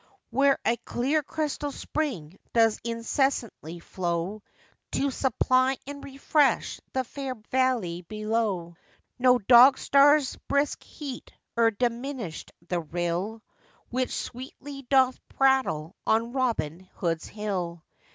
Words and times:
Where 0.31 0.57
a 0.65 0.77
clear 0.77 1.21
crystal 1.21 1.71
spring 1.71 2.39
does 2.53 2.79
incessantly 2.83 3.77
flow, 3.79 4.41
To 4.93 5.11
supply 5.11 5.77
and 5.85 6.03
refresh 6.03 6.81
the 6.91 7.03
fair 7.03 7.35
valley 7.51 8.01
below; 8.01 8.77
No 9.19 9.37
dog 9.37 9.77
star's 9.77 10.37
brisk 10.47 10.81
heat 10.81 11.31
e'er 11.55 11.69
diminished 11.69 12.51
the 12.67 12.79
rill 12.81 13.43
Which 13.91 14.09
sweetly 14.15 14.87
doth 14.89 15.19
prattle 15.27 15.95
on 16.07 16.33
'Robin 16.33 16.79
Hood's 16.95 17.27
Hill. 17.27 17.83